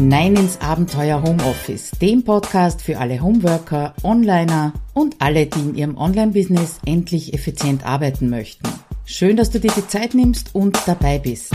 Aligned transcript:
hinein 0.00 0.34
ins 0.34 0.58
Abenteuer 0.62 1.22
Homeoffice, 1.22 1.90
dem 2.00 2.24
Podcast 2.24 2.80
für 2.80 2.96
alle 2.96 3.20
Homeworker, 3.20 3.92
Onliner 4.02 4.72
und 4.94 5.16
alle, 5.18 5.44
die 5.44 5.60
in 5.60 5.74
ihrem 5.74 5.98
Online-Business 5.98 6.78
endlich 6.86 7.34
effizient 7.34 7.84
arbeiten 7.84 8.30
möchten. 8.30 8.66
Schön, 9.04 9.36
dass 9.36 9.50
du 9.50 9.60
dir 9.60 9.70
die 9.76 9.86
Zeit 9.86 10.14
nimmst 10.14 10.54
und 10.54 10.78
dabei 10.86 11.18
bist. 11.18 11.54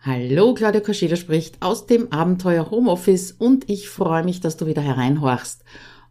Hallo, 0.00 0.54
Claudia 0.54 0.80
Koscheder 0.80 1.16
spricht 1.16 1.60
aus 1.60 1.84
dem 1.84 2.10
Abenteuer 2.10 2.70
Homeoffice 2.70 3.32
und 3.32 3.68
ich 3.68 3.90
freue 3.90 4.24
mich, 4.24 4.40
dass 4.40 4.56
du 4.56 4.64
wieder 4.64 4.80
hereinhorchst. 4.80 5.64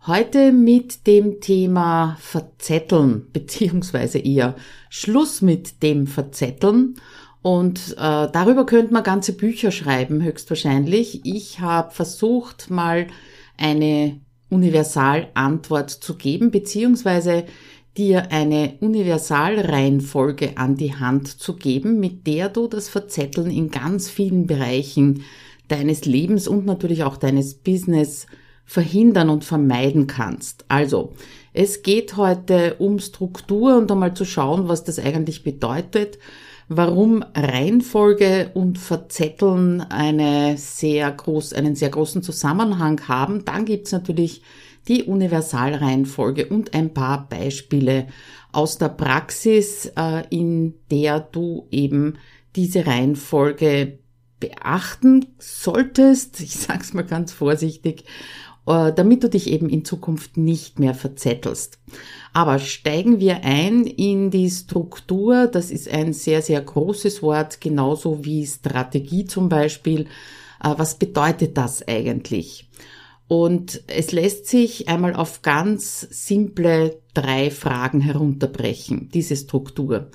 Heute 0.05 0.51
mit 0.51 1.07
dem 1.07 1.41
Thema 1.41 2.17
Verzetteln, 2.19 3.25
beziehungsweise 3.33 4.19
eher 4.19 4.55
Schluss 4.91 5.41
mit 5.41 5.81
dem 5.81 6.05
Verzetteln 6.05 6.97
und 7.47 7.93
äh, 7.93 7.95
darüber 7.95 8.65
könnte 8.65 8.91
man 8.91 9.03
ganze 9.03 9.31
Bücher 9.31 9.71
schreiben, 9.71 10.21
höchstwahrscheinlich. 10.21 11.21
Ich 11.23 11.61
habe 11.61 11.91
versucht, 11.93 12.69
mal 12.69 13.07
eine 13.57 14.19
Universalantwort 14.49 15.89
zu 15.89 16.15
geben, 16.15 16.51
beziehungsweise 16.51 17.45
dir 17.95 18.33
eine 18.33 18.73
Universalreihenfolge 18.81 20.57
an 20.57 20.75
die 20.75 20.95
Hand 20.95 21.39
zu 21.39 21.55
geben, 21.55 22.01
mit 22.01 22.27
der 22.27 22.49
du 22.49 22.67
das 22.67 22.89
Verzetteln 22.89 23.49
in 23.49 23.71
ganz 23.71 24.09
vielen 24.09 24.45
Bereichen 24.45 25.23
deines 25.69 26.03
Lebens 26.03 26.49
und 26.49 26.65
natürlich 26.65 27.03
auch 27.03 27.15
deines 27.15 27.53
Business 27.53 28.27
verhindern 28.65 29.29
und 29.29 29.45
vermeiden 29.45 30.05
kannst. 30.05 30.65
Also, 30.67 31.13
es 31.53 31.81
geht 31.81 32.17
heute 32.17 32.75
um 32.79 32.99
Struktur 32.99 33.77
und 33.77 33.89
einmal 33.89 34.13
zu 34.15 34.25
schauen, 34.25 34.67
was 34.67 34.83
das 34.83 34.99
eigentlich 34.99 35.43
bedeutet 35.45 36.17
warum 36.69 37.23
Reihenfolge 37.33 38.51
und 38.53 38.77
Verzetteln 38.77 39.81
eine 39.81 40.57
sehr 40.57 41.11
groß, 41.11 41.53
einen 41.53 41.75
sehr 41.75 41.89
großen 41.89 42.23
Zusammenhang 42.23 43.07
haben. 43.07 43.45
Dann 43.45 43.65
gibt's 43.65 43.91
natürlich 43.91 44.41
die 44.87 45.03
Universalreihenfolge 45.03 46.47
und 46.47 46.73
ein 46.73 46.93
paar 46.93 47.27
Beispiele 47.29 48.07
aus 48.51 48.77
der 48.77 48.89
Praxis, 48.89 49.91
äh, 49.97 50.23
in 50.29 50.75
der 50.91 51.19
du 51.19 51.67
eben 51.71 52.17
diese 52.55 52.85
Reihenfolge 52.85 53.99
beachten 54.39 55.25
solltest. 55.39 56.39
Ich 56.41 56.55
sage 56.55 56.81
es 56.81 56.93
mal 56.93 57.05
ganz 57.05 57.33
vorsichtig 57.33 58.05
damit 58.67 59.23
du 59.23 59.29
dich 59.29 59.49
eben 59.49 59.69
in 59.69 59.85
Zukunft 59.85 60.35
nicht 60.35 60.77
mehr 60.77 60.93
verzettelst. 60.93 61.79
Aber 62.33 62.59
steigen 62.59 63.19
wir 63.19 63.43
ein 63.43 63.85
in 63.85 64.29
die 64.29 64.49
Struktur. 64.49 65.47
Das 65.47 65.71
ist 65.71 65.89
ein 65.89 66.11
sehr, 66.13 66.41
sehr 66.41 66.61
großes 66.61 67.21
Wort, 67.21 67.61
genauso 67.61 68.25
wie 68.25 68.45
Strategie 68.45 69.25
zum 69.25 69.47
Beispiel. 69.47 70.01
Äh, 70.61 70.73
was 70.75 70.95
bedeutet 70.95 71.57
das 71.57 71.87
eigentlich? 71.87 72.69
Und 73.29 73.83
es 73.87 74.11
lässt 74.11 74.47
sich 74.47 74.87
einmal 74.87 75.15
auf 75.15 75.41
ganz 75.41 76.01
simple 76.01 76.99
drei 77.13 77.51
Fragen 77.51 78.01
herunterbrechen, 78.01 79.09
diese 79.13 79.35
Struktur. 79.35 80.11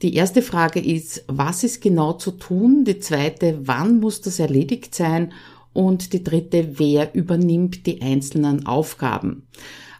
Die 0.00 0.14
erste 0.14 0.42
Frage 0.42 0.80
ist, 0.80 1.24
was 1.26 1.64
ist 1.64 1.82
genau 1.82 2.12
zu 2.12 2.32
tun? 2.32 2.84
Die 2.84 3.00
zweite, 3.00 3.60
wann 3.62 3.98
muss 3.98 4.20
das 4.20 4.38
erledigt 4.38 4.94
sein? 4.94 5.32
Und 5.78 6.12
die 6.12 6.24
dritte, 6.24 6.80
wer 6.80 7.14
übernimmt 7.14 7.86
die 7.86 8.02
einzelnen 8.02 8.66
Aufgaben? 8.66 9.46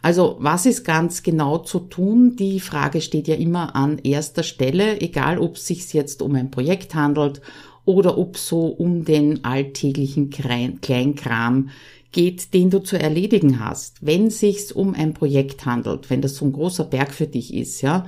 Also 0.02 0.34
was 0.40 0.66
ist 0.66 0.84
ganz 0.84 1.22
genau 1.22 1.58
zu 1.58 1.78
tun? 1.78 2.34
Die 2.34 2.58
Frage 2.58 3.00
steht 3.00 3.28
ja 3.28 3.36
immer 3.36 3.76
an 3.76 3.98
erster 3.98 4.42
Stelle, 4.42 5.00
egal 5.00 5.38
ob 5.38 5.54
es 5.54 5.68
sich 5.68 5.92
jetzt 5.92 6.20
um 6.20 6.34
ein 6.34 6.50
Projekt 6.50 6.96
handelt 6.96 7.42
oder 7.84 8.18
ob 8.18 8.38
so 8.38 8.66
um 8.66 9.04
den 9.04 9.44
alltäglichen 9.44 10.30
Kleinkram 10.30 11.68
geht, 12.10 12.54
den 12.54 12.70
du 12.70 12.80
zu 12.80 12.98
erledigen 12.98 13.60
hast. 13.60 14.04
Wenn 14.04 14.30
sich's 14.30 14.72
um 14.72 14.94
ein 14.94 15.14
Projekt 15.14 15.64
handelt, 15.64 16.10
wenn 16.10 16.22
das 16.22 16.34
so 16.34 16.44
ein 16.44 16.52
großer 16.54 16.86
Berg 16.86 17.14
für 17.14 17.28
dich 17.28 17.54
ist, 17.54 17.82
ja, 17.82 18.04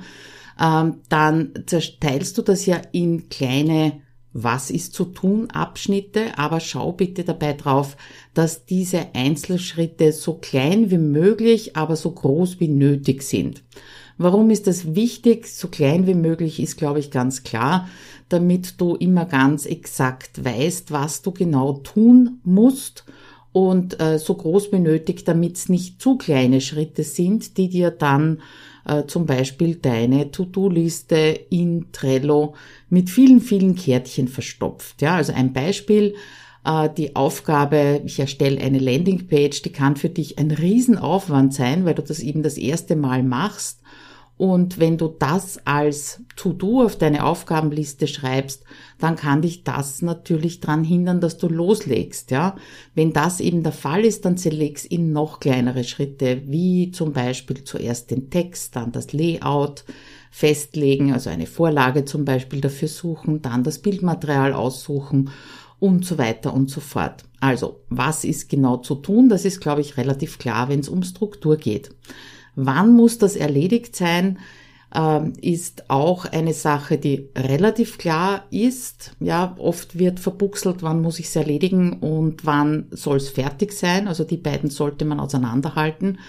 ähm, 0.59 0.95
dann 1.07 1.53
zerteilst 1.67 2.37
du 2.37 2.41
das 2.41 2.65
ja 2.65 2.81
in 2.91 3.29
kleine 3.29 4.01
was 4.33 4.69
ist 4.71 4.93
zu 4.93 5.05
tun 5.05 5.49
Abschnitte, 5.51 6.37
aber 6.37 6.59
schau 6.59 6.93
bitte 6.93 7.23
dabei 7.23 7.53
drauf, 7.53 7.97
dass 8.33 8.65
diese 8.65 9.13
Einzelschritte 9.13 10.13
so 10.13 10.35
klein 10.35 10.89
wie 10.89 10.97
möglich, 10.97 11.75
aber 11.75 11.95
so 11.95 12.11
groß 12.11 12.59
wie 12.59 12.69
nötig 12.69 13.23
sind. 13.23 13.63
Warum 14.17 14.49
ist 14.49 14.67
das 14.67 14.95
wichtig? 14.95 15.47
So 15.47 15.67
klein 15.67 16.05
wie 16.07 16.13
möglich 16.13 16.59
ist, 16.59 16.77
glaube 16.77 16.99
ich, 16.99 17.11
ganz 17.11 17.43
klar, 17.43 17.89
damit 18.29 18.79
du 18.79 18.95
immer 18.95 19.25
ganz 19.25 19.65
exakt 19.65 20.45
weißt, 20.45 20.91
was 20.91 21.21
du 21.21 21.31
genau 21.31 21.73
tun 21.73 22.39
musst 22.43 23.03
und 23.51 23.99
äh, 23.99 24.17
so 24.17 24.35
groß 24.35 24.71
wie 24.71 24.79
nötig, 24.79 25.25
damit 25.25 25.57
es 25.57 25.69
nicht 25.69 26.01
zu 26.01 26.17
kleine 26.17 26.61
Schritte 26.61 27.03
sind, 27.03 27.57
die 27.57 27.67
dir 27.67 27.91
dann 27.91 28.41
äh, 28.85 29.05
zum 29.05 29.25
Beispiel 29.25 29.75
deine 29.75 30.31
To-Do-Liste 30.31 31.39
in 31.49 31.87
Trello 31.91 32.55
mit 32.89 33.09
vielen, 33.09 33.41
vielen 33.41 33.75
Kärtchen 33.75 34.27
verstopft. 34.27 35.01
Ja, 35.01 35.15
also 35.15 35.33
ein 35.33 35.53
Beispiel, 35.53 36.15
äh, 36.65 36.89
die 36.95 37.15
Aufgabe, 37.15 38.01
ich 38.05 38.19
erstelle 38.19 38.61
eine 38.61 38.79
Landingpage, 38.79 39.61
die 39.61 39.71
kann 39.71 39.95
für 39.95 40.09
dich 40.09 40.37
ein 40.37 40.51
Riesenaufwand 40.51 41.53
sein, 41.53 41.85
weil 41.85 41.95
du 41.95 42.03
das 42.03 42.19
eben 42.19 42.43
das 42.43 42.57
erste 42.57 42.95
Mal 42.95 43.23
machst 43.23 43.80
und 44.41 44.79
wenn 44.79 44.97
du 44.97 45.07
das 45.07 45.59
als 45.67 46.23
To-Do 46.35 46.81
auf 46.81 46.95
deine 46.95 47.25
Aufgabenliste 47.25 48.07
schreibst, 48.07 48.63
dann 48.97 49.15
kann 49.15 49.43
dich 49.43 49.63
das 49.63 50.01
natürlich 50.01 50.61
daran 50.61 50.83
hindern, 50.83 51.21
dass 51.21 51.37
du 51.37 51.47
loslegst, 51.47 52.31
ja. 52.31 52.55
Wenn 52.95 53.13
das 53.13 53.39
eben 53.39 53.61
der 53.61 53.71
Fall 53.71 54.03
ist, 54.03 54.25
dann 54.25 54.37
zerlegst 54.37 54.87
in 54.87 55.13
noch 55.13 55.41
kleinere 55.41 55.83
Schritte, 55.83 56.41
wie 56.47 56.89
zum 56.89 57.13
Beispiel 57.13 57.63
zuerst 57.65 58.09
den 58.09 58.31
Text, 58.31 58.75
dann 58.75 58.91
das 58.91 59.13
Layout 59.13 59.83
festlegen, 60.31 61.13
also 61.13 61.29
eine 61.29 61.45
Vorlage 61.45 62.05
zum 62.05 62.25
Beispiel 62.25 62.61
dafür 62.61 62.87
suchen, 62.87 63.43
dann 63.43 63.63
das 63.63 63.77
Bildmaterial 63.77 64.53
aussuchen 64.53 65.29
und 65.77 66.03
so 66.03 66.17
weiter 66.17 66.51
und 66.51 66.67
so 66.67 66.81
fort. 66.81 67.25
Also, 67.41 67.81
was 67.89 68.23
ist 68.23 68.49
genau 68.49 68.77
zu 68.77 68.95
tun? 68.95 69.29
Das 69.29 69.45
ist, 69.45 69.61
glaube 69.61 69.81
ich, 69.81 69.97
relativ 69.97 70.39
klar, 70.39 70.67
wenn 70.67 70.79
es 70.79 70.89
um 70.89 71.03
Struktur 71.03 71.57
geht. 71.57 71.91
Wann 72.55 72.93
muss 72.93 73.17
das 73.17 73.35
erledigt 73.35 73.95
sein? 73.95 74.39
Ähm, 74.93 75.33
ist 75.41 75.89
auch 75.89 76.25
eine 76.25 76.53
Sache, 76.53 76.97
die 76.97 77.29
relativ 77.35 77.97
klar 77.97 78.45
ist. 78.49 79.15
Ja, 79.21 79.55
oft 79.57 79.97
wird 79.97 80.19
verbuchselt, 80.19 80.83
wann 80.83 81.01
muss 81.01 81.19
ich 81.19 81.27
es 81.27 81.35
erledigen 81.35 81.99
und 81.99 82.45
wann 82.45 82.87
soll 82.91 83.17
es 83.17 83.29
fertig 83.29 83.71
sein. 83.71 84.09
Also 84.09 84.25
die 84.25 84.37
beiden 84.37 84.69
sollte 84.69 85.05
man 85.05 85.21
auseinanderhalten. 85.21 86.19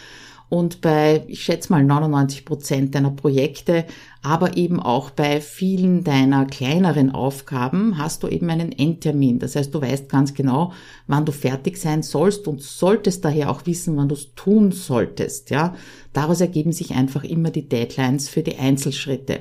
Und 0.53 0.83
bei, 0.83 1.25
ich 1.29 1.45
schätze 1.45 1.73
mal, 1.73 1.83
99 1.83 2.45
Prozent 2.45 2.95
deiner 2.95 3.13
Projekte, 3.13 3.87
aber 4.21 4.59
eben 4.59 4.81
auch 4.81 5.09
bei 5.09 5.41
vielen 5.41 6.05
deiner 6.05 6.45
kleineren 6.45 7.11
Aufgaben 7.11 7.97
hast 7.97 8.23
du 8.23 8.29
eben 8.29 8.51
einen 8.51 8.71
Endtermin. 8.71 9.39
Das 9.39 9.57
heißt, 9.57 9.75
du 9.75 9.81
weißt 9.81 10.11
ganz 10.11 10.35
genau, 10.35 10.75
wann 11.07 11.25
du 11.25 11.33
fertig 11.33 11.79
sein 11.79 12.03
sollst 12.03 12.47
und 12.49 12.61
solltest 12.61 13.25
daher 13.25 13.49
auch 13.49 13.65
wissen, 13.65 13.97
wann 13.97 14.11
du 14.11 14.15
es 14.15 14.35
tun 14.35 14.73
solltest. 14.73 15.49
Ja, 15.49 15.75
daraus 16.13 16.43
ergeben 16.43 16.73
sich 16.73 16.91
einfach 16.91 17.25
immer 17.25 17.51
die 17.51 17.67
Deadlines 17.67 18.29
für 18.29 18.43
die 18.43 18.59
Einzelschritte. 18.59 19.41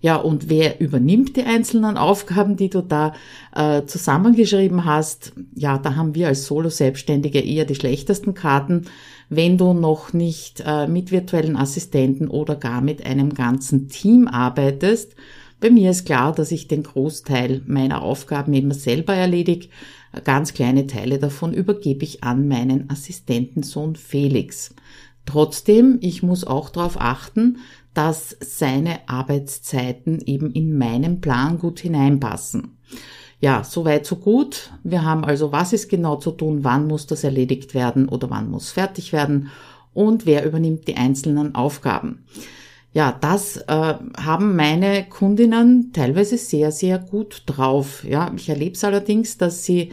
Ja, 0.00 0.16
und 0.16 0.48
wer 0.48 0.80
übernimmt 0.80 1.36
die 1.36 1.42
einzelnen 1.42 1.96
Aufgaben, 1.96 2.56
die 2.56 2.70
du 2.70 2.82
da 2.82 3.14
äh, 3.54 3.84
zusammengeschrieben 3.84 4.84
hast? 4.84 5.32
Ja, 5.54 5.78
da 5.78 5.96
haben 5.96 6.14
wir 6.14 6.28
als 6.28 6.46
Solo-Selbstständige 6.46 7.40
eher 7.40 7.64
die 7.64 7.74
schlechtesten 7.74 8.32
Karten, 8.34 8.84
wenn 9.28 9.58
du 9.58 9.72
noch 9.72 10.12
nicht 10.12 10.62
äh, 10.64 10.86
mit 10.86 11.10
virtuellen 11.10 11.56
Assistenten 11.56 12.28
oder 12.28 12.54
gar 12.54 12.80
mit 12.80 13.04
einem 13.04 13.34
ganzen 13.34 13.88
Team 13.88 14.28
arbeitest. 14.28 15.16
Bei 15.60 15.70
mir 15.70 15.90
ist 15.90 16.06
klar, 16.06 16.32
dass 16.32 16.52
ich 16.52 16.68
den 16.68 16.84
Großteil 16.84 17.62
meiner 17.66 18.02
Aufgaben 18.02 18.54
immer 18.54 18.74
selber 18.74 19.14
erledige. 19.14 19.68
Ganz 20.22 20.54
kleine 20.54 20.86
Teile 20.86 21.18
davon 21.18 21.52
übergebe 21.52 22.04
ich 22.04 22.22
an 22.22 22.46
meinen 22.46 22.88
Assistentensohn 22.88 23.96
Felix. 23.96 24.74
Trotzdem, 25.26 25.98
ich 26.00 26.22
muss 26.22 26.44
auch 26.44 26.70
darauf 26.70 26.98
achten, 26.98 27.58
dass 27.98 28.36
seine 28.38 29.08
Arbeitszeiten 29.08 30.20
eben 30.24 30.52
in 30.52 30.78
meinen 30.78 31.20
Plan 31.20 31.58
gut 31.58 31.80
hineinpassen. 31.80 32.78
Ja, 33.40 33.64
soweit 33.64 34.06
so 34.06 34.14
gut. 34.14 34.70
Wir 34.84 35.02
haben 35.04 35.24
also, 35.24 35.50
was 35.50 35.72
ist 35.72 35.88
genau 35.88 36.14
zu 36.14 36.30
tun, 36.30 36.62
wann 36.62 36.86
muss 36.86 37.08
das 37.08 37.24
erledigt 37.24 37.74
werden 37.74 38.08
oder 38.08 38.30
wann 38.30 38.52
muss 38.52 38.70
fertig 38.70 39.12
werden 39.12 39.50
und 39.94 40.26
wer 40.26 40.46
übernimmt 40.46 40.86
die 40.86 40.96
einzelnen 40.96 41.56
Aufgaben. 41.56 42.24
Ja, 42.92 43.10
das 43.20 43.56
äh, 43.56 43.94
haben 44.16 44.54
meine 44.54 45.04
Kundinnen 45.08 45.92
teilweise 45.92 46.38
sehr, 46.38 46.70
sehr 46.70 47.00
gut 47.00 47.42
drauf. 47.46 48.04
Ja, 48.04 48.30
ich 48.36 48.48
erlebe 48.48 48.76
es 48.76 48.84
allerdings, 48.84 49.38
dass 49.38 49.64
sie 49.64 49.90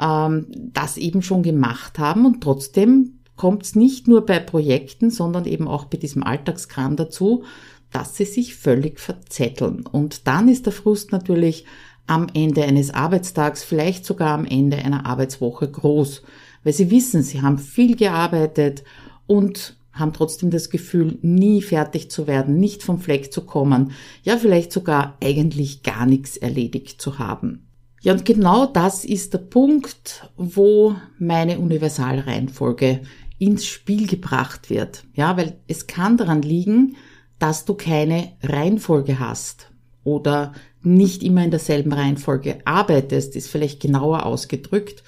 ähm, 0.00 0.46
das 0.72 0.96
eben 0.96 1.20
schon 1.20 1.42
gemacht 1.42 1.98
haben 1.98 2.24
und 2.24 2.42
trotzdem 2.42 3.18
kommt 3.42 3.64
es 3.64 3.74
nicht 3.74 4.06
nur 4.06 4.24
bei 4.24 4.38
Projekten, 4.38 5.10
sondern 5.10 5.46
eben 5.46 5.66
auch 5.66 5.86
bei 5.86 5.98
diesem 5.98 6.22
Alltagskram 6.22 6.94
dazu, 6.94 7.42
dass 7.90 8.16
sie 8.16 8.24
sich 8.24 8.54
völlig 8.54 9.00
verzetteln. 9.00 9.84
Und 9.84 10.28
dann 10.28 10.48
ist 10.48 10.66
der 10.66 10.72
Frust 10.72 11.10
natürlich 11.10 11.64
am 12.06 12.28
Ende 12.34 12.62
eines 12.62 12.94
Arbeitstags, 12.94 13.64
vielleicht 13.64 14.06
sogar 14.06 14.28
am 14.28 14.44
Ende 14.44 14.76
einer 14.76 15.06
Arbeitswoche 15.06 15.68
groß, 15.68 16.22
weil 16.62 16.72
sie 16.72 16.92
wissen, 16.92 17.24
sie 17.24 17.42
haben 17.42 17.58
viel 17.58 17.96
gearbeitet 17.96 18.84
und 19.26 19.76
haben 19.92 20.12
trotzdem 20.12 20.50
das 20.50 20.70
Gefühl, 20.70 21.18
nie 21.22 21.62
fertig 21.62 22.12
zu 22.12 22.28
werden, 22.28 22.60
nicht 22.60 22.84
vom 22.84 23.00
Fleck 23.00 23.32
zu 23.32 23.40
kommen, 23.40 23.90
ja 24.22 24.36
vielleicht 24.36 24.70
sogar 24.70 25.16
eigentlich 25.20 25.82
gar 25.82 26.06
nichts 26.06 26.36
erledigt 26.36 27.02
zu 27.02 27.18
haben. 27.18 27.66
Ja, 28.02 28.12
und 28.12 28.24
genau 28.24 28.66
das 28.66 29.04
ist 29.04 29.32
der 29.32 29.38
Punkt, 29.38 30.28
wo 30.36 30.96
meine 31.18 31.60
Universalreihenfolge 31.60 33.02
ins 33.42 33.66
Spiel 33.66 34.06
gebracht 34.06 34.70
wird. 34.70 35.02
Ja, 35.14 35.36
weil 35.36 35.56
es 35.66 35.88
kann 35.88 36.16
daran 36.16 36.42
liegen, 36.42 36.94
dass 37.40 37.64
du 37.64 37.74
keine 37.74 38.30
Reihenfolge 38.40 39.18
hast 39.18 39.72
oder 40.04 40.52
nicht 40.80 41.24
immer 41.24 41.42
in 41.42 41.50
derselben 41.50 41.92
Reihenfolge 41.92 42.60
arbeitest, 42.64 43.34
ist 43.34 43.48
vielleicht 43.48 43.80
genauer 43.80 44.26
ausgedrückt, 44.26 45.02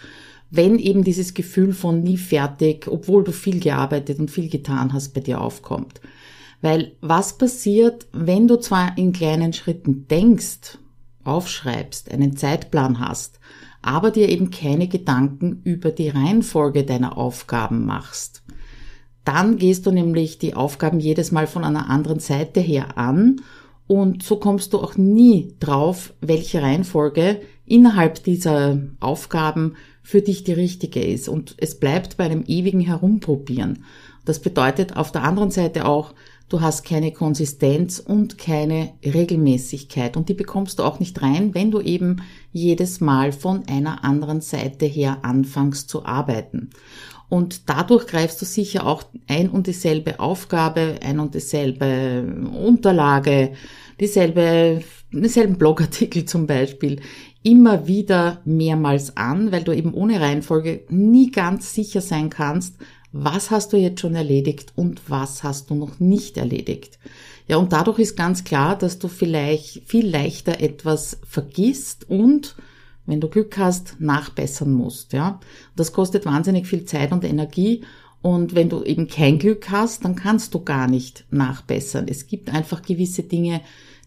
wenn 0.51 0.81
eben 0.81 1.05
dieses 1.05 1.35
Gefühl 1.35 1.73
von 1.73 2.03
nie 2.03 2.17
fertig, 2.17 2.89
obwohl 2.89 3.23
du 3.23 3.31
viel 3.31 3.61
gearbeitet 3.61 4.19
und 4.19 4.33
viel 4.33 4.49
getan 4.49 4.93
hast, 4.93 5.15
bei 5.15 5.21
dir 5.21 5.41
aufkommt. 5.41 6.01
Weil 6.61 6.97
was 7.01 7.39
passiert, 7.39 8.09
wenn 8.13 8.49
du 8.49 8.57
zwar 8.57 8.99
in 8.99 9.13
kleinen 9.13 9.53
Schritten 9.53 10.09
denkst, 10.09 10.79
aufschreibst, 11.23 12.11
einen 12.11 12.37
Zeitplan 12.37 12.99
hast, 12.99 13.39
aber 13.87 14.11
dir 14.11 14.29
eben 14.29 14.51
keine 14.51 14.89
Gedanken 14.89 15.61
über 15.65 15.91
die 15.91 16.09
Reihenfolge 16.09 16.85
deiner 16.85 17.19
Aufgaben 17.19 17.85
machst. 17.85 18.43
Dann 19.25 19.57
gehst 19.57 19.87
du 19.87 19.91
nämlich 19.91 20.39
die 20.39 20.55
Aufgaben 20.55 21.01
jedes 21.01 21.33
Mal 21.33 21.47
von 21.47 21.65
einer 21.65 21.89
anderen 21.89 22.21
Seite 22.21 22.61
her 22.61 22.99
an 22.99 23.41
und 23.87 24.23
so 24.23 24.37
kommst 24.37 24.73
du 24.73 24.79
auch 24.79 24.97
nie 24.97 25.55
drauf, 25.61 26.15
welche 26.21 26.63
Reihenfolge 26.63 27.41
innerhalb 27.67 28.23
dieser 28.25 28.79
Aufgaben 29.01 29.75
für 30.03 30.23
dich 30.23 30.45
die 30.45 30.53
richtige 30.53 31.03
ist. 31.03 31.29
Und 31.29 31.55
es 31.59 31.79
bleibt 31.79 32.17
bei 32.17 32.25
einem 32.25 32.45
ewigen 32.47 32.81
Herumprobieren. 32.81 33.85
Das 34.25 34.41
bedeutet 34.41 34.97
auf 34.97 35.13
der 35.13 35.23
anderen 35.23 35.51
Seite 35.51 35.87
auch, 35.87 36.15
du 36.49 36.61
hast 36.61 36.85
keine 36.85 37.13
Konsistenz 37.13 37.99
und 37.99 38.39
keine 38.39 38.95
Regelmäßigkeit. 39.05 40.17
Und 40.17 40.29
die 40.29 40.35
bekommst 40.35 40.79
du 40.79 40.83
auch 40.83 41.01
nicht 41.01 41.21
rein, 41.23 41.55
wenn 41.55 41.71
du 41.71 41.81
eben 41.81 42.23
jedes 42.53 43.01
Mal 43.01 43.33
von 43.33 43.67
einer 43.69 44.05
anderen 44.05 44.41
Seite 44.41 44.87
her 44.87 45.19
anfängst 45.23 45.89
zu 45.89 46.05
arbeiten. 46.05 46.71
Und 47.29 47.69
dadurch 47.69 48.07
greifst 48.07 48.41
du 48.41 48.45
sicher 48.45 48.87
auch 48.87 49.03
ein 49.27 49.49
und 49.49 49.67
dieselbe 49.67 50.21
Aufgabe, 50.21 50.97
ein 51.03 51.19
und 51.19 51.35
dieselbe 51.35 52.51
Unterlage, 52.65 53.53
dieselbe, 53.99 54.83
dieselben 55.11 55.57
Blogartikel 55.57 56.25
zum 56.27 56.47
Beispiel 56.47 57.01
immer 57.43 57.87
wieder 57.87 58.41
mehrmals 58.45 59.17
an, 59.17 59.53
weil 59.53 59.65
du 59.65 59.73
eben 59.73 59.93
ohne 59.95 60.21
Reihenfolge 60.21 60.85
nie 60.89 61.31
ganz 61.31 61.75
sicher 61.75 62.01
sein 62.01 62.31
kannst, 62.31 62.77
was 63.17 63.53
hast 63.53 63.73
du 63.73 63.77
jetzt 63.77 64.01
schon 64.01 64.17
erledigt 64.17 64.73
und 64.75 65.09
was 65.09 65.45
hast 65.45 65.71
du 65.71 65.77
noch 65.77 66.01
nicht 66.01 66.37
erledigt. 66.37 66.99
Ja, 67.47 67.59
und 67.59 67.73
dadurch 67.73 68.01
ist 68.01 68.17
ganz 68.17 68.43
klar, 68.43 68.77
dass 68.77 68.99
du 68.99 69.07
vielleicht 69.07 69.89
viel 69.89 70.09
leichter 70.09 70.61
etwas 70.61 71.19
vergisst 71.25 72.11
und 72.11 72.57
wenn 73.07 73.21
du 73.21 73.29
Glück 73.29 73.57
hast, 73.57 74.01
nachbessern 74.01 74.73
musst, 74.73 75.13
ja. 75.13 75.39
Das 75.77 75.93
kostet 75.93 76.27
wahnsinnig 76.27 76.67
viel 76.67 76.87
Zeit 76.87 77.13
und 77.13 77.23
Energie. 77.23 77.85
Und 78.21 78.57
wenn 78.57 78.71
du 78.71 78.83
eben 78.83 79.07
kein 79.07 79.39
Glück 79.39 79.71
hast, 79.71 80.05
dann 80.05 80.17
kannst 80.17 80.55
du 80.55 80.65
gar 80.65 80.89
nicht 80.89 81.25
nachbessern. 81.31 82.09
Es 82.09 82.27
gibt 82.27 82.53
einfach 82.53 82.83
gewisse 82.83 83.23
Dinge, 83.23 83.61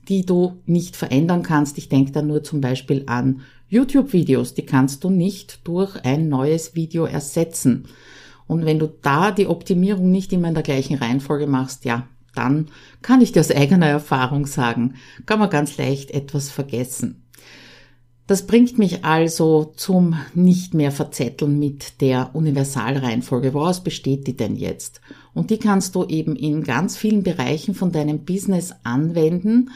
die 0.10 0.26
du 0.26 0.58
nicht 0.66 0.98
verändern 0.98 1.44
kannst. 1.44 1.78
Ich 1.78 1.88
denke 1.88 2.12
da 2.12 2.22
nur 2.22 2.44
zum 2.44 2.60
Beispiel 2.60 3.04
an 3.06 3.42
YouTube-Videos. 3.70 4.56
Die 4.56 4.66
kannst 4.66 5.04
du 5.04 5.12
nicht 5.12 5.60
durch 5.66 5.96
ein 6.04 6.28
neues 6.28 6.76
Video 6.76 7.06
ersetzen. 7.06 7.86
Und 8.48 8.66
wenn 8.66 8.80
du 8.80 8.88
da 9.02 9.32
die 9.32 9.48
Optimierung 9.48 10.10
nicht 10.10 10.32
immer 10.34 10.48
in 10.48 10.54
der 10.54 10.64
gleichen 10.64 10.98
Reihenfolge 10.98 11.48
machst, 11.48 11.86
ja, 11.86 12.08
dann 12.34 12.68
kann 13.02 13.22
ich 13.22 13.32
dir 13.32 13.40
aus 13.42 13.52
eigener 13.52 13.88
Erfahrung 13.88 14.46
sagen, 14.46 14.96
kann 15.26 15.40
man 15.40 15.50
ganz 15.50 15.78
leicht 15.78 16.12
etwas 16.12 16.50
vergessen. 16.50 17.24
Das 18.28 18.46
bringt 18.46 18.78
mich 18.78 19.06
also 19.06 19.72
zum 19.78 20.16
nicht 20.34 20.74
mehr 20.74 20.92
verzetteln 20.92 21.58
mit 21.58 22.02
der 22.02 22.36
Universalreihenfolge. 22.36 23.54
Woraus 23.54 23.82
besteht 23.82 24.28
die 24.28 24.36
denn 24.36 24.58
jetzt? 24.58 25.00
Und 25.34 25.50
die 25.50 25.58
kannst 25.58 25.96
du 25.96 26.04
eben 26.04 26.36
in 26.36 26.64
ganz 26.64 26.98
vielen 26.98 27.24
Bereichen 27.24 27.74
von 27.74 27.94
deinem 27.94 28.26
Business 28.26 28.74
anwenden. 28.84 29.70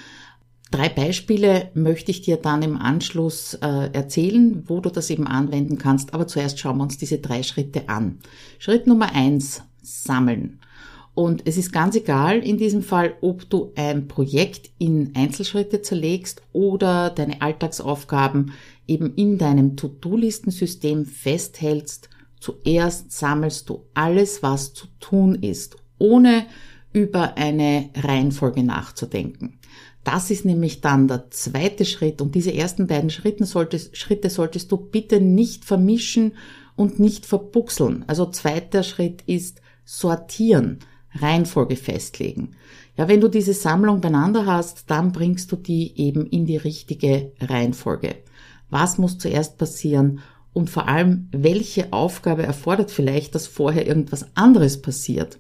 Drei 0.71 0.87
Beispiele 0.87 1.69
möchte 1.73 2.11
ich 2.11 2.21
dir 2.21 2.37
dann 2.37 2.61
im 2.61 2.77
Anschluss 2.77 3.55
äh, 3.55 3.89
erzählen, 3.91 4.63
wo 4.67 4.79
du 4.79 4.89
das 4.89 5.09
eben 5.09 5.27
anwenden 5.27 5.77
kannst. 5.77 6.13
Aber 6.13 6.27
zuerst 6.27 6.59
schauen 6.59 6.77
wir 6.77 6.83
uns 6.83 6.97
diese 6.97 7.19
drei 7.19 7.43
Schritte 7.43 7.89
an. 7.89 8.19
Schritt 8.57 8.87
Nummer 8.87 9.13
eins, 9.13 9.63
sammeln. 9.81 10.59
Und 11.13 11.45
es 11.45 11.57
ist 11.57 11.73
ganz 11.73 11.95
egal 11.95 12.39
in 12.39 12.57
diesem 12.57 12.83
Fall, 12.83 13.15
ob 13.19 13.49
du 13.49 13.73
ein 13.75 14.07
Projekt 14.07 14.71
in 14.77 15.11
Einzelschritte 15.13 15.81
zerlegst 15.81 16.41
oder 16.53 17.09
deine 17.09 17.41
Alltagsaufgaben 17.41 18.53
eben 18.87 19.13
in 19.15 19.37
deinem 19.37 19.75
To-Do-Listensystem 19.75 21.05
festhältst. 21.05 22.09
Zuerst 22.39 23.11
sammelst 23.11 23.69
du 23.69 23.83
alles, 23.93 24.41
was 24.41 24.73
zu 24.73 24.87
tun 25.01 25.35
ist, 25.35 25.75
ohne 25.99 26.45
über 26.93 27.37
eine 27.37 27.89
Reihenfolge 27.95 28.63
nachzudenken. 28.63 29.59
Das 30.03 30.31
ist 30.31 30.45
nämlich 30.45 30.81
dann 30.81 31.07
der 31.07 31.29
zweite 31.29 31.85
Schritt 31.85 32.21
und 32.21 32.33
diese 32.33 32.53
ersten 32.53 32.87
beiden 32.87 33.09
Schritte 33.09 33.45
solltest, 33.45 33.95
Schritte 33.95 34.29
solltest 34.29 34.71
du 34.71 34.77
bitte 34.77 35.21
nicht 35.21 35.65
vermischen 35.65 36.33
und 36.75 36.99
nicht 36.99 37.25
verbuchseln. 37.25 38.03
Also 38.07 38.25
zweiter 38.25 38.83
Schritt 38.83 39.21
ist 39.27 39.61
sortieren. 39.85 40.79
Reihenfolge 41.13 41.75
festlegen. 41.75 42.55
Ja, 42.97 43.07
wenn 43.07 43.21
du 43.21 43.27
diese 43.27 43.53
Sammlung 43.53 44.01
beieinander 44.01 44.45
hast, 44.45 44.89
dann 44.89 45.11
bringst 45.11 45.51
du 45.51 45.55
die 45.55 45.97
eben 45.99 46.25
in 46.25 46.45
die 46.45 46.57
richtige 46.57 47.31
Reihenfolge. 47.39 48.15
Was 48.69 48.97
muss 48.97 49.17
zuerst 49.17 49.57
passieren? 49.57 50.19
Und 50.53 50.69
vor 50.69 50.87
allem, 50.87 51.29
welche 51.31 51.93
Aufgabe 51.93 52.43
erfordert 52.43 52.91
vielleicht, 52.91 53.35
dass 53.35 53.47
vorher 53.47 53.87
irgendwas 53.87 54.25
anderes 54.35 54.81
passiert? 54.81 55.39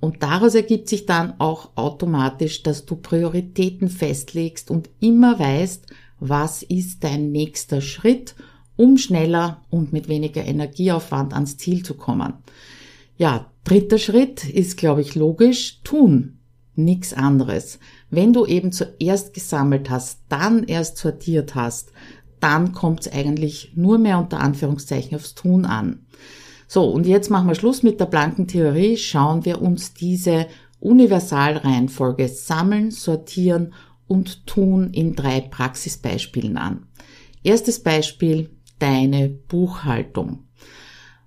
Und 0.00 0.22
daraus 0.22 0.54
ergibt 0.54 0.88
sich 0.88 1.04
dann 1.04 1.34
auch 1.38 1.70
automatisch, 1.76 2.62
dass 2.62 2.86
du 2.86 2.96
Prioritäten 2.96 3.88
festlegst 3.88 4.70
und 4.70 4.88
immer 4.98 5.38
weißt, 5.38 5.86
was 6.18 6.62
ist 6.62 7.04
dein 7.04 7.30
nächster 7.32 7.80
Schritt, 7.80 8.34
um 8.76 8.96
schneller 8.96 9.62
und 9.68 9.92
mit 9.92 10.08
weniger 10.08 10.44
Energieaufwand 10.44 11.34
ans 11.34 11.58
Ziel 11.58 11.84
zu 11.84 11.94
kommen. 11.94 12.34
Ja, 13.18 13.50
dritter 13.64 13.98
Schritt 13.98 14.48
ist, 14.48 14.78
glaube 14.78 15.02
ich, 15.02 15.14
logisch, 15.14 15.82
tun. 15.84 16.38
Nichts 16.76 17.12
anderes. 17.12 17.78
Wenn 18.08 18.32
du 18.32 18.46
eben 18.46 18.72
zuerst 18.72 19.34
gesammelt 19.34 19.90
hast, 19.90 20.20
dann 20.30 20.64
erst 20.64 20.96
sortiert 20.96 21.54
hast, 21.54 21.92
dann 22.40 22.72
kommt 22.72 23.00
es 23.00 23.12
eigentlich 23.12 23.72
nur 23.74 23.98
mehr 23.98 24.18
unter 24.18 24.40
Anführungszeichen 24.40 25.16
aufs 25.16 25.34
Tun 25.34 25.66
an. 25.66 26.06
So, 26.72 26.84
und 26.84 27.04
jetzt 27.04 27.30
machen 27.30 27.48
wir 27.48 27.56
Schluss 27.56 27.82
mit 27.82 27.98
der 27.98 28.06
blanken 28.06 28.46
Theorie. 28.46 28.96
Schauen 28.96 29.44
wir 29.44 29.60
uns 29.60 29.92
diese 29.92 30.46
Universalreihenfolge 30.78 32.28
Sammeln, 32.28 32.92
Sortieren 32.92 33.74
und 34.06 34.46
Tun 34.46 34.92
in 34.92 35.16
drei 35.16 35.40
Praxisbeispielen 35.40 36.56
an. 36.56 36.86
Erstes 37.42 37.82
Beispiel, 37.82 38.50
deine 38.78 39.28
Buchhaltung. 39.28 40.44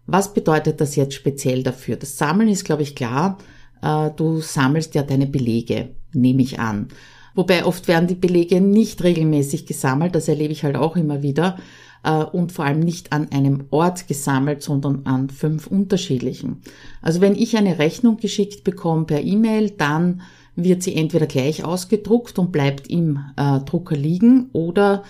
Was 0.06 0.34
bedeutet 0.34 0.80
das 0.80 0.96
jetzt 0.96 1.16
speziell 1.16 1.62
dafür? 1.62 1.98
Das 1.98 2.18
Sammeln 2.18 2.48
ist, 2.48 2.64
glaube 2.64 2.84
ich, 2.84 2.96
klar. 2.96 3.38
Äh, 3.82 4.12
du 4.16 4.40
sammelst 4.40 4.96
ja 4.96 5.04
deine 5.04 5.28
Belege, 5.28 5.94
nehme 6.14 6.42
ich 6.42 6.62
an. 6.62 6.88
Wobei 7.36 7.66
oft 7.66 7.90
werden 7.90 8.08
die 8.08 8.16
Belege 8.16 8.62
nicht 8.62 9.04
regelmäßig 9.04 9.66
gesammelt, 9.66 10.16
das 10.16 10.30
erlebe 10.30 10.54
ich 10.54 10.64
halt 10.64 10.78
auch 10.78 10.96
immer 10.96 11.22
wieder. 11.22 11.58
Äh, 12.04 12.24
und 12.24 12.52
vor 12.52 12.66
allem 12.66 12.82
nicht 12.82 13.12
an 13.12 13.32
einem 13.32 13.66
Ort 13.72 14.08
gesammelt, 14.08 14.62
sondern 14.62 15.06
an 15.06 15.30
fünf 15.30 15.68
unterschiedlichen. 15.68 16.62
Also 17.02 17.22
wenn 17.22 17.36
ich 17.36 17.58
eine 17.58 17.80
Rechnung 17.80 18.18
geschickt 18.18 18.64
bekomme 18.64 19.06
per 19.06 19.24
E-Mail, 19.24 19.72
dann 19.72 20.22
wird 20.56 20.84
sie 20.84 20.96
entweder 20.96 21.26
gleich 21.26 21.64
ausgedruckt 21.64 22.38
und 22.38 22.52
bleibt 22.52 22.88
im 22.88 23.20
äh, 23.38 23.60
Drucker 23.62 23.96
liegen 23.96 24.50
oder 24.54 25.04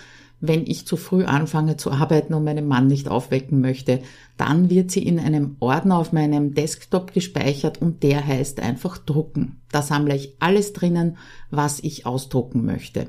wenn 0.46 0.66
ich 0.66 0.86
zu 0.86 0.96
früh 0.96 1.24
anfange 1.24 1.78
zu 1.78 1.90
arbeiten 1.90 2.34
und 2.34 2.44
meinen 2.44 2.68
Mann 2.68 2.86
nicht 2.86 3.08
aufwecken 3.08 3.60
möchte, 3.62 4.00
dann 4.36 4.68
wird 4.68 4.90
sie 4.90 5.02
in 5.02 5.18
einem 5.18 5.56
Ordner 5.58 5.98
auf 5.98 6.12
meinem 6.12 6.54
Desktop 6.54 7.14
gespeichert 7.14 7.80
und 7.80 8.02
der 8.02 8.26
heißt 8.26 8.60
einfach 8.60 8.98
drucken. 8.98 9.62
Da 9.72 9.80
sammle 9.80 10.14
ich 10.14 10.34
alles 10.40 10.74
drinnen, 10.74 11.16
was 11.50 11.80
ich 11.80 12.04
ausdrucken 12.04 12.64
möchte. 12.64 13.08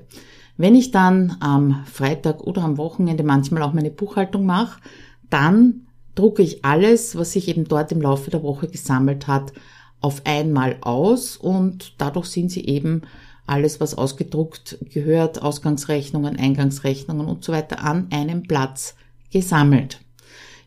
Wenn 0.58 0.76
ich 0.76 0.92
dann 0.92 1.38
am 1.40 1.84
Freitag 1.86 2.42
oder 2.42 2.64
am 2.64 2.78
Wochenende 2.78 3.24
manchmal 3.24 3.64
auch 3.64 3.74
meine 3.74 3.92
Buchhaltung 3.92 4.46
mache, 4.46 4.80
dann 5.30 5.88
drucke 6.16 6.42
ich 6.44 6.64
alles, 6.64 7.18
was 7.18 7.34
sich 7.34 7.50
eben 7.50 7.66
dort 7.66 7.92
im 7.92 8.02
Laufe 8.02 8.32
der 8.32 8.44
Woche 8.44 8.68
gesammelt 8.68 9.28
hat, 9.28 9.52
auf 10.02 10.22
einmal 10.26 10.78
aus 10.82 11.36
und 11.36 11.94
dadurch 11.98 12.28
sind 12.28 12.52
sie 12.52 12.66
eben 12.66 13.02
alles, 13.48 13.80
was 13.80 13.96
ausgedruckt 13.96 14.78
gehört, 14.94 15.42
Ausgangsrechnungen, 15.42 16.38
Eingangsrechnungen 16.38 17.28
und 17.28 17.44
so 17.44 17.52
weiter 17.52 17.84
an 17.84 18.08
einem 18.12 18.44
Platz 18.44 18.96
gesammelt. 19.32 20.00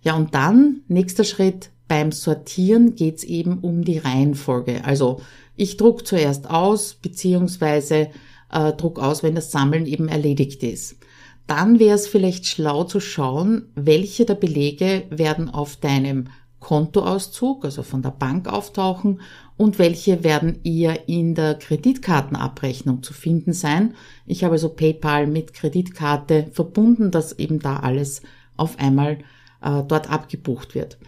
Ja, 0.02 0.16
und 0.16 0.34
dann, 0.34 0.82
nächster 0.88 1.24
Schritt, 1.24 1.70
beim 1.88 2.12
Sortieren 2.12 2.94
geht's 2.94 3.24
eben 3.24 3.58
um 3.60 3.84
die 3.84 3.98
Reihenfolge. 3.98 4.84
Also 4.84 5.20
ich 5.56 5.76
druck 5.76 6.06
zuerst 6.06 6.48
aus, 6.48 6.94
beziehungsweise 6.94 8.10
äh, 8.52 8.72
druck 8.72 8.98
aus, 8.98 9.22
wenn 9.22 9.34
das 9.34 9.50
Sammeln 9.50 9.86
eben 9.86 10.08
erledigt 10.08 10.62
ist. 10.62 10.96
Dann 11.46 11.78
wäre 11.78 11.94
es 11.94 12.06
vielleicht 12.06 12.46
schlau 12.46 12.84
zu 12.84 13.00
schauen, 13.00 13.70
welche 13.74 14.26
der 14.26 14.34
Belege 14.34 15.04
werden 15.10 15.48
auf 15.48 15.76
deinem 15.76 16.28
Kontoauszug, 16.60 17.64
also 17.64 17.82
von 17.82 18.02
der 18.02 18.10
Bank 18.10 18.48
auftauchen 18.48 19.20
und 19.56 19.78
welche 19.78 20.24
werden 20.24 20.60
eher 20.64 21.08
in 21.08 21.34
der 21.34 21.54
Kreditkartenabrechnung 21.54 23.02
zu 23.02 23.14
finden 23.14 23.52
sein. 23.52 23.94
Ich 24.26 24.44
habe 24.44 24.54
also 24.54 24.68
PayPal 24.68 25.26
mit 25.26 25.54
Kreditkarte 25.54 26.48
verbunden, 26.52 27.10
dass 27.10 27.38
eben 27.38 27.60
da 27.60 27.78
alles 27.78 28.22
auf 28.56 28.78
einmal 28.78 29.18
äh, 29.62 29.82
dort 29.86 30.10
abgebucht 30.10 30.74
wird. 30.74 30.98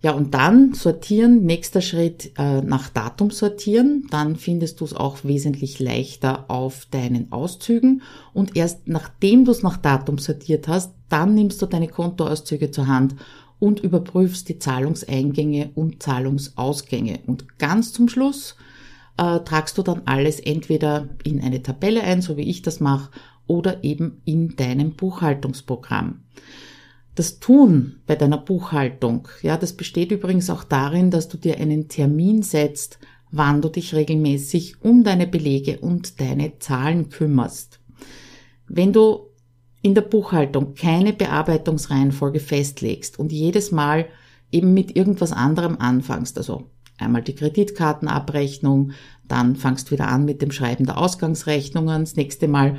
Ja, 0.00 0.12
und 0.12 0.32
dann 0.34 0.74
sortieren, 0.74 1.44
nächster 1.44 1.80
Schritt 1.80 2.30
äh, 2.38 2.62
nach 2.62 2.88
Datum 2.88 3.32
sortieren, 3.32 4.06
dann 4.10 4.36
findest 4.36 4.80
du 4.80 4.84
es 4.84 4.94
auch 4.94 5.24
wesentlich 5.24 5.80
leichter 5.80 6.48
auf 6.48 6.86
deinen 6.86 7.32
Auszügen 7.32 8.02
und 8.32 8.56
erst 8.56 8.86
nachdem 8.86 9.44
du 9.44 9.50
es 9.50 9.64
nach 9.64 9.76
Datum 9.76 10.18
sortiert 10.18 10.68
hast, 10.68 10.92
dann 11.08 11.34
nimmst 11.34 11.60
du 11.60 11.66
deine 11.66 11.88
Kontoauszüge 11.88 12.70
zur 12.70 12.86
Hand 12.86 13.16
und 13.58 13.80
überprüfst 13.80 14.48
die 14.48 14.60
Zahlungseingänge 14.60 15.70
und 15.74 16.00
Zahlungsausgänge. 16.00 17.20
Und 17.26 17.58
ganz 17.58 17.92
zum 17.92 18.08
Schluss 18.08 18.54
äh, 19.16 19.40
tragst 19.40 19.78
du 19.78 19.82
dann 19.82 20.02
alles 20.04 20.38
entweder 20.38 21.08
in 21.24 21.40
eine 21.42 21.62
Tabelle 21.62 22.02
ein, 22.02 22.22
so 22.22 22.36
wie 22.36 22.48
ich 22.48 22.62
das 22.62 22.78
mache, 22.78 23.10
oder 23.48 23.82
eben 23.82 24.20
in 24.24 24.54
deinem 24.56 24.92
Buchhaltungsprogramm. 24.92 26.20
Das 27.18 27.40
Tun 27.40 27.96
bei 28.06 28.14
deiner 28.14 28.38
Buchhaltung, 28.38 29.26
ja, 29.42 29.56
das 29.56 29.72
besteht 29.72 30.12
übrigens 30.12 30.50
auch 30.50 30.62
darin, 30.62 31.10
dass 31.10 31.26
du 31.26 31.36
dir 31.36 31.58
einen 31.58 31.88
Termin 31.88 32.44
setzt, 32.44 33.00
wann 33.32 33.60
du 33.60 33.68
dich 33.68 33.92
regelmäßig 33.92 34.82
um 34.82 35.02
deine 35.02 35.26
Belege 35.26 35.80
und 35.80 36.20
deine 36.20 36.60
Zahlen 36.60 37.08
kümmerst. 37.08 37.80
Wenn 38.68 38.92
du 38.92 39.30
in 39.82 39.96
der 39.96 40.02
Buchhaltung 40.02 40.74
keine 40.76 41.12
Bearbeitungsreihenfolge 41.12 42.38
festlegst 42.38 43.18
und 43.18 43.32
jedes 43.32 43.72
Mal 43.72 44.06
eben 44.52 44.72
mit 44.72 44.94
irgendwas 44.94 45.32
anderem 45.32 45.76
anfängst, 45.80 46.38
also 46.38 46.70
einmal 46.98 47.22
die 47.22 47.34
Kreditkartenabrechnung, 47.34 48.92
dann 49.26 49.56
fangst 49.56 49.90
wieder 49.90 50.06
an 50.06 50.24
mit 50.24 50.40
dem 50.40 50.52
Schreiben 50.52 50.86
der 50.86 50.98
Ausgangsrechnungen, 50.98 52.02
das 52.02 52.14
nächste 52.14 52.46
Mal 52.46 52.76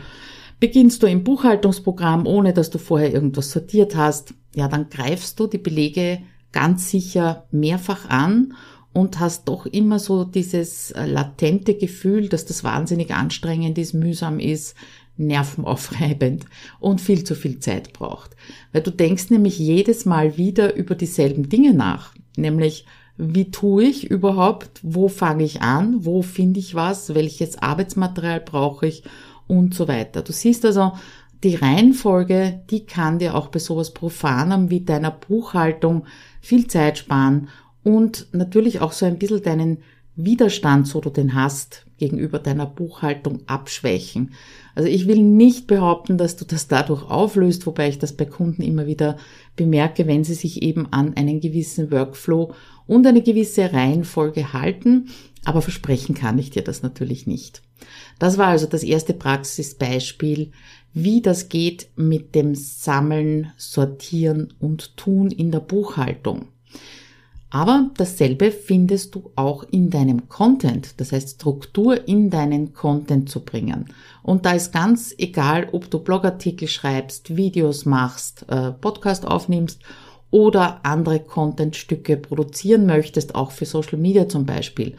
Beginnst 0.59 1.01
du 1.03 1.07
im 1.07 1.23
Buchhaltungsprogramm, 1.23 2.27
ohne 2.27 2.53
dass 2.53 2.69
du 2.69 2.79
vorher 2.79 3.13
irgendwas 3.13 3.51
sortiert 3.51 3.95
hast, 3.95 4.33
ja, 4.55 4.67
dann 4.67 4.89
greifst 4.89 5.39
du 5.39 5.47
die 5.47 5.57
Belege 5.57 6.19
ganz 6.51 6.89
sicher 6.89 7.47
mehrfach 7.51 8.09
an 8.09 8.53
und 8.91 9.19
hast 9.19 9.47
doch 9.47 9.65
immer 9.65 9.99
so 9.99 10.23
dieses 10.23 10.91
äh, 10.91 11.05
latente 11.05 11.75
Gefühl, 11.75 12.27
dass 12.27 12.45
das 12.45 12.63
wahnsinnig 12.63 13.13
anstrengend 13.13 13.77
ist, 13.77 13.93
mühsam 13.93 14.39
ist, 14.39 14.75
nervenaufreibend 15.15 16.45
und 16.79 17.01
viel 17.01 17.23
zu 17.23 17.35
viel 17.35 17.59
Zeit 17.59 17.93
braucht. 17.93 18.35
Weil 18.71 18.81
du 18.81 18.91
denkst 18.91 19.29
nämlich 19.29 19.59
jedes 19.59 20.05
Mal 20.05 20.37
wieder 20.37 20.75
über 20.75 20.95
dieselben 20.95 21.49
Dinge 21.49 21.73
nach, 21.73 22.13
nämlich 22.35 22.85
wie 23.17 23.51
tue 23.51 23.83
ich 23.83 24.09
überhaupt, 24.09 24.79
wo 24.81 25.09
fange 25.09 25.43
ich 25.43 25.61
an, 25.61 26.05
wo 26.05 26.21
finde 26.21 26.59
ich 26.59 26.73
was, 26.73 27.13
welches 27.13 27.57
Arbeitsmaterial 27.57 28.39
brauche 28.39 28.87
ich 28.87 29.03
und 29.49 29.73
so 29.73 29.89
weiter. 29.89 30.21
Du 30.21 30.31
siehst 30.31 30.63
also, 30.63 30.93
die 31.43 31.55
Reihenfolge, 31.55 32.61
die 32.69 32.85
kann 32.85 33.19
dir 33.19 33.35
auch 33.35 33.47
bei 33.47 33.59
sowas 33.59 33.93
Profanem 33.93 34.69
wie 34.69 34.81
deiner 34.81 35.11
Buchhaltung 35.11 36.05
viel 36.41 36.67
Zeit 36.67 36.97
sparen 36.97 37.47
und 37.83 38.27
natürlich 38.33 38.81
auch 38.81 38.91
so 38.91 39.05
ein 39.05 39.17
bisschen 39.17 39.43
deinen 39.43 39.77
Widerstand, 40.15 40.85
so 40.85 40.99
du 40.99 41.09
den 41.09 41.33
hast, 41.33 41.85
gegenüber 41.97 42.39
deiner 42.39 42.65
Buchhaltung 42.65 43.39
abschwächen. 43.47 44.33
Also 44.75 44.89
ich 44.89 45.07
will 45.07 45.21
nicht 45.21 45.65
behaupten, 45.67 46.17
dass 46.17 46.35
du 46.35 46.43
das 46.43 46.67
dadurch 46.67 47.09
auflöst, 47.09 47.65
wobei 47.65 47.87
ich 47.87 47.99
das 47.99 48.13
bei 48.13 48.25
Kunden 48.25 48.61
immer 48.61 48.85
wieder 48.85 49.17
bemerke, 49.55 50.07
wenn 50.07 50.25
sie 50.25 50.33
sich 50.33 50.61
eben 50.61 50.91
an 50.91 51.15
einen 51.15 51.39
gewissen 51.39 51.89
Workflow 51.89 52.53
und 52.85 53.07
eine 53.07 53.21
gewisse 53.21 53.71
Reihenfolge 53.71 54.51
halten. 54.51 55.09
Aber 55.45 55.61
versprechen 55.61 56.15
kann 56.15 56.37
ich 56.37 56.49
dir 56.49 56.63
das 56.63 56.83
natürlich 56.83 57.27
nicht. 57.27 57.61
Das 58.19 58.37
war 58.37 58.47
also 58.47 58.67
das 58.67 58.83
erste 58.83 59.13
Praxisbeispiel, 59.13 60.51
wie 60.93 61.21
das 61.21 61.49
geht 61.49 61.89
mit 61.95 62.35
dem 62.35 62.55
Sammeln, 62.55 63.51
Sortieren 63.57 64.53
und 64.59 64.97
Tun 64.97 65.31
in 65.31 65.51
der 65.51 65.59
Buchhaltung. 65.59 66.47
Aber 67.51 67.89
dasselbe 67.97 68.51
findest 68.51 69.15
du 69.15 69.31
auch 69.35 69.63
in 69.63 69.89
deinem 69.89 70.29
Content, 70.29 70.93
das 70.97 71.11
heißt 71.11 71.37
Struktur 71.37 72.07
in 72.07 72.29
deinen 72.29 72.73
Content 72.73 73.27
zu 73.29 73.43
bringen. 73.43 73.85
Und 74.21 74.45
da 74.45 74.51
ist 74.51 74.71
ganz 74.71 75.15
egal, 75.17 75.67
ob 75.71 75.89
du 75.89 75.99
Blogartikel 75.99 76.67
schreibst, 76.67 77.35
Videos 77.35 77.85
machst, 77.85 78.45
äh, 78.49 78.71
Podcast 78.71 79.25
aufnimmst 79.25 79.81
oder 80.29 80.85
andere 80.85 81.21
Contentstücke 81.21 82.17
produzieren 82.17 82.85
möchtest, 82.85 83.33
auch 83.33 83.51
für 83.51 83.65
Social 83.65 83.97
Media 83.97 84.29
zum 84.29 84.45
Beispiel. 84.45 84.95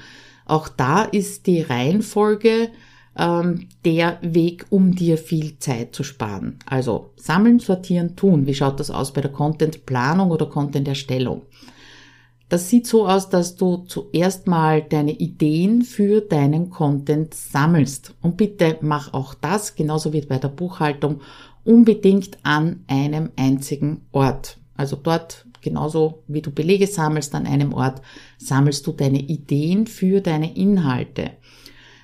Auch 0.50 0.69
da 0.69 1.02
ist 1.02 1.47
die 1.47 1.61
Reihenfolge 1.62 2.71
ähm, 3.16 3.69
der 3.85 4.19
Weg, 4.21 4.66
um 4.71 4.95
dir 4.95 5.16
viel 5.16 5.59
Zeit 5.59 5.95
zu 5.95 6.02
sparen. 6.02 6.59
Also 6.66 7.11
sammeln, 7.16 7.61
sortieren, 7.61 8.16
tun. 8.16 8.47
Wie 8.47 8.54
schaut 8.54 8.80
das 8.80 8.90
aus 8.90 9.12
bei 9.12 9.21
der 9.21 9.30
Contentplanung 9.30 10.30
oder 10.30 10.47
Content-Erstellung? 10.47 11.42
Das 12.49 12.69
sieht 12.69 12.88
so 12.88 13.07
aus, 13.07 13.28
dass 13.28 13.54
du 13.54 13.85
zuerst 13.87 14.49
mal 14.49 14.83
deine 14.83 15.12
Ideen 15.12 15.83
für 15.83 16.21
deinen 16.21 16.71
Content 16.71 17.33
sammelst. 17.33 18.14
Und 18.21 18.37
bitte 18.37 18.76
mach 18.80 19.14
auch 19.14 19.35
das, 19.35 19.76
genauso 19.76 20.12
wie 20.12 20.23
bei 20.23 20.38
der 20.38 20.49
Buchhaltung, 20.49 21.21
unbedingt 21.64 22.38
an 22.42 22.83
einem 22.88 23.30
einzigen 23.37 24.00
Ort. 24.11 24.59
Also 24.76 24.97
dort, 24.97 25.47
genauso 25.61 26.23
wie 26.26 26.43
du 26.43 26.50
Belege 26.50 26.87
sammelst 26.87 27.35
an 27.35 27.47
einem 27.47 27.73
Ort, 27.73 28.02
sammelst 28.38 28.87
du 28.87 28.93
deine 28.93 29.21
Ideen 29.21 29.87
für 29.87 30.21
deine 30.21 30.57
Inhalte. 30.57 31.33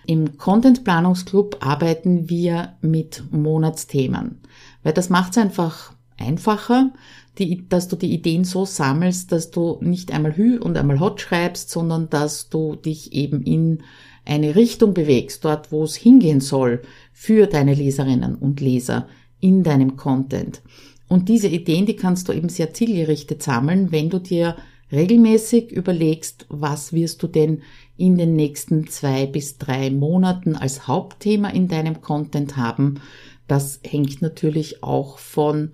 Im 0.07 0.39
Content 0.39 0.85
Planungsclub 0.85 1.59
arbeiten 1.61 2.29
wir 2.29 2.75
mit 2.81 3.25
Monatsthemen, 3.33 4.41
weil 4.83 4.93
das 4.93 5.11
macht 5.11 5.33
es 5.33 5.39
einfach 5.39 5.93
einfacher, 6.17 6.93
die, 7.39 7.69
dass 7.69 7.89
du 7.89 7.97
die 7.97 8.13
Ideen 8.13 8.45
so 8.45 8.65
sammelst, 8.65 9.33
dass 9.33 9.51
du 9.51 9.79
nicht 9.81 10.13
einmal 10.13 10.37
Hü 10.37 10.59
und 10.59 10.77
einmal 10.77 11.01
Hot 11.01 11.21
schreibst, 11.21 11.71
sondern 11.71 12.09
dass 12.09 12.49
du 12.49 12.77
dich 12.77 13.13
eben 13.13 13.43
in 13.43 13.83
eine 14.25 14.57
Richtung 14.57 14.95
bewegst, 14.95 15.45
dort 15.45 15.71
wo 15.73 15.85
es 15.85 15.97
hingehen 15.97 16.41
soll, 16.41 16.83
für 17.13 17.47
deine 17.47 17.75
Leserinnen 17.75 18.35
und 18.35 18.61
Leser 18.61 19.09
in 19.41 19.63
deinem 19.63 19.97
Content. 19.97 20.63
Und 21.09 21.29
diese 21.29 21.49
Ideen, 21.49 21.87
die 21.87 21.97
kannst 21.97 22.29
du 22.29 22.33
eben 22.33 22.49
sehr 22.49 22.75
zielgerichtet 22.75 23.43
sammeln, 23.43 23.93
wenn 23.93 24.11
du 24.11 24.19
dir 24.19 24.57
regelmäßig 24.93 25.73
überlegst, 25.73 26.47
was 26.49 26.93
wirst 26.93 27.23
du 27.23 27.27
denn 27.27 27.63
in 27.97 28.19
den 28.19 28.37
nächsten 28.37 28.87
zwei 28.89 29.27
bis 29.27 29.59
drei 29.59 29.91
Monaten 29.91 30.55
als 30.55 30.87
Hauptthema 30.87 31.49
in 31.49 31.69
deinem 31.69 32.01
Content 32.01 32.57
haben. 32.57 33.01
Das 33.49 33.81
hängt 33.85 34.23
natürlich 34.23 34.83
auch 34.83 35.19
von 35.19 35.73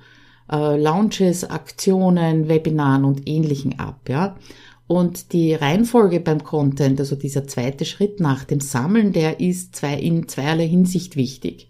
äh, 0.51 0.81
Launches, 0.81 1.45
Aktionen, 1.49 2.49
Webinaren 2.49 3.05
und 3.05 3.29
ähnlichen 3.29 3.79
ab, 3.79 4.09
ja. 4.09 4.37
Und 4.89 5.33
die 5.33 5.55
Reihenfolge 5.55 6.21
beim 6.21 6.45
Content, 6.45 7.01
also 7.01 7.17
dieser 7.17 7.47
zweite 7.47 7.87
Schritt 7.87 8.21
nach 8.21 8.45
dem 8.45 8.61
Sammeln, 8.61 9.13
der 9.13 9.41
ist 9.41 9.75
zwei, 9.75 9.95
in 9.95 10.29
zweierlei 10.29 10.69
Hinsicht 10.69 11.17
wichtig. 11.17 11.69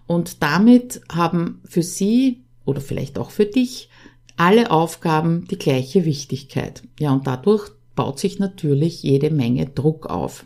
Und 0.07 0.41
damit 0.41 1.01
haben 1.11 1.61
für 1.65 1.83
sie 1.83 2.43
oder 2.65 2.81
vielleicht 2.81 3.19
auch 3.19 3.29
für 3.29 3.45
dich 3.45 3.89
alle 4.35 4.71
Aufgaben 4.71 5.45
die 5.47 5.57
gleiche 5.57 6.05
Wichtigkeit. 6.05 6.83
Ja, 6.99 7.11
und 7.11 7.27
dadurch 7.27 7.69
baut 7.95 8.19
sich 8.19 8.39
natürlich 8.39 9.03
jede 9.03 9.29
Menge 9.29 9.67
Druck 9.67 10.07
auf. 10.07 10.45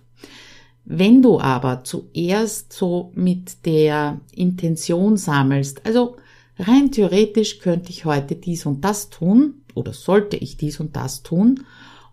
Wenn 0.86 1.22
du 1.22 1.39
aber 1.39 1.83
zuerst 1.86 2.74
so 2.74 3.12
mit 3.15 3.65
der 3.65 4.19
Intention 4.33 5.15
sammelst, 5.15 5.86
also 5.86 6.17
rein 6.57 6.91
theoretisch 6.91 7.60
könnte 7.60 7.89
ich 7.89 8.05
heute 8.05 8.36
dies 8.36 8.65
und 8.65 8.81
das 8.81 9.10
tun 9.10 9.55
oder 9.74 9.93
sollte 9.93 10.38
ich 10.38 10.57
dies 10.57 10.79
und 10.79 10.95
das 10.95 11.24
tun 11.24 11.65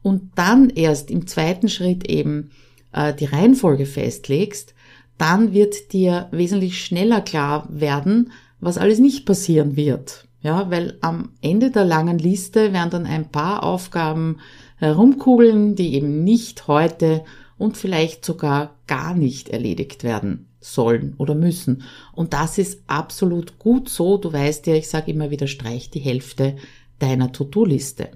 und 0.03 0.33
dann 0.35 0.71
erst 0.71 1.11
im 1.11 1.27
zweiten 1.27 1.69
Schritt 1.69 2.09
eben 2.09 2.51
äh, 2.93 3.15
die 3.15 3.27
Reihenfolge 3.27 3.87
festlegst, 3.87 4.75
dann 5.19 5.53
wird 5.53 5.93
dir 5.93 6.29
wesentlich 6.31 6.83
schneller 6.83 7.21
klar 7.21 7.69
werden, 7.71 8.33
was 8.61 8.79
alles 8.79 8.99
nicht 8.99 9.27
passieren 9.27 9.77
wird. 9.77 10.27
Ja, 10.43 10.71
weil 10.71 10.97
am 11.03 11.33
Ende 11.43 11.71
der 11.71 11.85
langen 11.85 12.19
Liste 12.19 12.73
werden 12.73 12.89
dann 12.89 13.07
ein 13.07 13.31
paar 13.31 13.63
Aufgaben 13.63 14.39
herumkugeln, 14.77 15.75
die 15.77 15.95
eben 15.95 16.25
nicht 16.25 16.67
heute 16.67 17.25
und 17.59 17.77
vielleicht 17.77 18.25
sogar 18.25 18.77
gar 18.87 19.15
nicht 19.15 19.51
erledigt 19.51 20.03
werden 20.03 20.50
sollen 20.61 21.15
oder 21.17 21.35
müssen. 21.35 21.83
Und 22.13 22.33
das 22.33 22.59
ist 22.59 22.83
absolut 22.87 23.59
gut 23.59 23.89
so. 23.89 24.19
Du 24.19 24.33
weißt 24.33 24.67
ja, 24.67 24.75
ich 24.75 24.89
sage 24.89 25.11
immer 25.11 25.31
wieder, 25.31 25.47
streich 25.47 25.91
die 25.91 26.01
Hälfte 26.01 26.57
deiner 26.99 27.33
To-Do-Liste. 27.33 28.11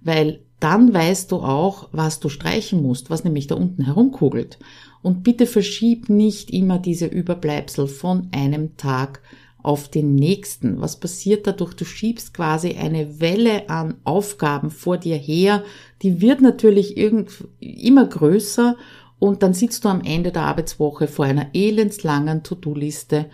Weil 0.00 0.40
dann 0.60 0.94
weißt 0.94 1.32
du 1.32 1.36
auch, 1.36 1.88
was 1.92 2.20
du 2.20 2.28
streichen 2.28 2.80
musst, 2.80 3.10
was 3.10 3.24
nämlich 3.24 3.48
da 3.48 3.56
unten 3.56 3.84
herumkugelt. 3.84 4.58
Und 5.02 5.22
bitte 5.22 5.46
verschieb 5.46 6.08
nicht 6.08 6.50
immer 6.50 6.78
diese 6.78 7.06
Überbleibsel 7.06 7.86
von 7.86 8.28
einem 8.32 8.76
Tag 8.76 9.20
auf 9.62 9.88
den 9.88 10.14
nächsten. 10.14 10.80
Was 10.80 11.00
passiert 11.00 11.46
dadurch? 11.46 11.74
Du 11.74 11.84
schiebst 11.84 12.34
quasi 12.34 12.74
eine 12.74 13.20
Welle 13.20 13.68
an 13.68 13.96
Aufgaben 14.04 14.70
vor 14.70 14.98
dir 14.98 15.16
her. 15.16 15.64
Die 16.02 16.20
wird 16.20 16.40
natürlich 16.40 16.96
immer 16.96 18.06
größer 18.06 18.76
und 19.18 19.42
dann 19.42 19.54
sitzt 19.54 19.84
du 19.84 19.88
am 19.88 20.02
Ende 20.02 20.32
der 20.32 20.42
Arbeitswoche 20.42 21.08
vor 21.08 21.24
einer 21.24 21.54
elendslangen 21.54 22.42
To-Do-Liste 22.42 23.26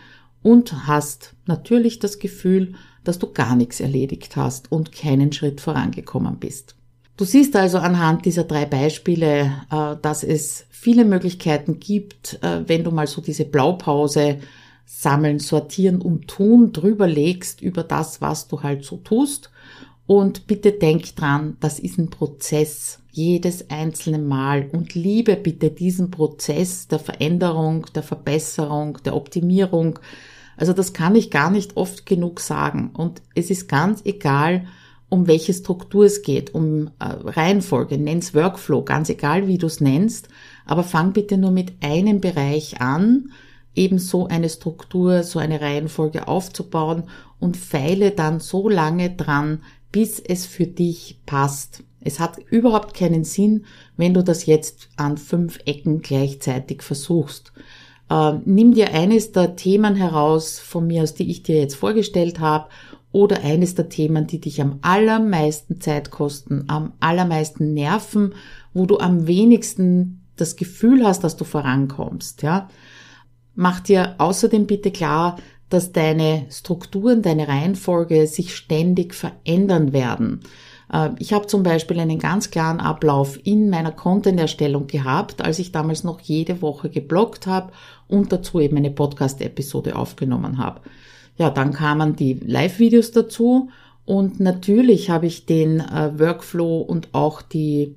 und 0.43 0.87
hast 0.87 1.35
natürlich 1.47 1.99
das 1.99 2.19
Gefühl, 2.19 2.75
dass 3.05 3.19
du 3.19 3.33
gar 3.33 3.57
nichts 3.57 3.81
erledigt 3.81 4.37
hast 4.37 4.71
und 4.71 4.93
keinen 4.93 5.33
Schritt 5.33 5.61
vorangekommen 5.61 6.39
bist. 6.39 6.77
Du 7.17 7.25
siehst 7.25 7.55
also 7.57 7.79
anhand 7.79 8.25
dieser 8.25 8.45
drei 8.45 8.65
Beispiele, 8.65 9.53
äh, 9.71 9.97
dass 10.01 10.25
es 10.25 10.65
viele 10.71 11.05
Möglichkeiten 11.05 11.79
gibt, 11.79 12.39
äh, 12.43 12.67
wenn 12.67 12.85
du 12.85 12.91
mal 12.91 13.07
so 13.07 13.21
diese 13.21 13.45
Blaupause 13.45 14.39
Sammeln, 14.87 15.39
Sortieren 15.39 16.01
und 16.01 16.29
Tun 16.29 16.73
drüber 16.73 17.07
legst 17.07 17.61
über 17.61 17.85
das, 17.85 18.21
was 18.21 18.49
du 18.49 18.63
halt 18.63 18.85
so 18.85 18.97
tust. 18.97 19.51
Und 20.07 20.47
bitte 20.47 20.73
denk 20.73 21.15
dran, 21.15 21.57
das 21.61 21.79
ist 21.79 21.99
ein 21.99 22.11
Prozess, 22.11 23.00
jedes 23.13 23.71
einzelne 23.71 24.19
Mal. 24.19 24.69
Und 24.73 24.95
liebe 24.95 25.37
bitte 25.37 25.71
diesen 25.71 26.11
Prozess 26.11 26.89
der 26.89 26.99
Veränderung, 26.99 27.87
der 27.95 28.03
Verbesserung, 28.03 28.99
der 29.05 29.17
Optimierung. 29.17 29.99
Also 30.57 30.73
das 30.73 30.93
kann 30.93 31.15
ich 31.15 31.31
gar 31.31 31.51
nicht 31.51 31.77
oft 31.77 32.07
genug 32.07 32.41
sagen. 32.41 32.91
Und 32.95 33.23
es 33.35 33.51
ist 33.51 33.69
ganz 33.69 34.03
egal, 34.05 34.67
um 35.09 35.27
welche 35.27 35.53
Struktur 35.53 36.05
es 36.05 36.23
geht, 36.23 36.55
um 36.55 36.89
äh, 37.01 37.05
Reihenfolge, 37.05 37.99
nenn's 37.99 38.35
Workflow, 38.35 38.83
ganz 38.85 39.09
egal 39.11 39.49
wie 39.49 39.59
du 39.59 39.67
es 39.67 39.81
nennst. 39.81 40.29
Aber 40.65 40.85
fang 40.85 41.13
bitte 41.13 41.37
nur 41.37 41.51
mit 41.51 41.73
einem 41.83 42.21
Bereich 42.21 42.81
an, 42.81 43.33
eben 43.75 43.99
so 43.99 44.27
eine 44.27 44.49
Struktur, 44.49 45.23
so 45.25 45.39
eine 45.39 45.61
Reihenfolge 45.61 46.29
aufzubauen 46.29 47.05
und 47.39 47.57
feile 47.57 48.13
dann 48.13 48.41
so 48.41 48.69
lange 48.69 49.11
dran, 49.11 49.63
bis 49.93 50.21
es 50.21 50.47
für 50.47 50.67
dich 50.67 51.21
passt. 51.27 51.83
Es 52.01 52.19
hat 52.19 52.39
überhaupt 52.51 52.95
keinen 52.95 53.25
Sinn, 53.25 53.65
wenn 53.97 54.15
du 54.15 54.23
das 54.25 54.47
jetzt 54.47 54.89
an 54.97 55.19
fünf 55.19 55.59
Ecken 55.67 56.01
gleichzeitig 56.01 56.83
versuchst. 56.83 57.53
Äh, 58.09 58.35
nimm 58.45 58.75
dir 58.75 58.93
eines 58.93 59.33
der 59.33 59.57
Themen 59.57 59.95
heraus 59.95 60.59
von 60.59 60.87
mir 60.87 61.03
aus, 61.03 61.15
die 61.15 61.31
ich 61.31 61.43
dir 61.43 61.59
jetzt 61.59 61.77
vorgestellt 61.77 62.41
habe, 62.41 62.69
oder 63.13 63.43
eines 63.43 63.75
der 63.75 63.89
Themen, 63.89 64.27
die 64.27 64.41
dich 64.41 64.61
am 64.61 64.79
allermeisten 64.83 65.81
Zeit 65.81 66.11
kosten, 66.11 66.65
am 66.69 66.93
allermeisten 67.01 67.75
nerven, 67.75 68.35
wo 68.73 68.87
du 68.87 68.99
am 68.99 69.27
wenigsten 69.27 70.21
das 70.37 70.57
Gefühl 70.57 71.05
hast, 71.05 71.25
dass 71.25 71.37
du 71.37 71.45
vorankommst, 71.45 72.43
ja. 72.43 72.69
Mach 73.57 73.81
dir 73.81 74.15
außerdem 74.19 74.67
bitte 74.67 74.91
klar, 74.91 75.37
dass 75.69 75.93
deine 75.93 76.47
Strukturen, 76.51 77.21
deine 77.21 77.49
Reihenfolge 77.49 78.27
sich 78.27 78.57
ständig 78.57 79.15
verändern 79.15 79.93
werden. 79.93 80.41
Äh, 80.93 81.11
ich 81.19 81.33
habe 81.33 81.47
zum 81.47 81.63
Beispiel 81.63 81.99
einen 82.01 82.19
ganz 82.19 82.51
klaren 82.51 82.81
Ablauf 82.81 83.39
in 83.45 83.71
meiner 83.71 83.93
Content-Erstellung 83.93 84.87
gehabt, 84.87 85.43
als 85.43 85.59
ich 85.59 85.73
damals 85.73 86.05
noch 86.05 86.21
jede 86.21 86.63
Woche 86.63 86.91
gebloggt 86.91 87.47
habe 87.47 87.73
und 88.09 88.33
dazu 88.33 88.61
eben 88.61 88.77
eine 88.77 88.91
Podcast-Episode 88.91 89.97
aufgenommen 89.97 90.59
habe. 90.59 90.81
Ja, 91.37 91.51
dann 91.51 91.73
kamen 91.73 92.17
die 92.17 92.35
Live-Videos 92.35 93.13
dazu 93.13 93.71
und 94.05 94.41
natürlich 94.41 95.11
habe 95.11 95.27
ich 95.27 95.47
den 95.47 95.81
äh, 95.81 96.19
Workflow 96.19 96.81
und 96.81 97.09
auch 97.13 97.43
die 97.43 97.95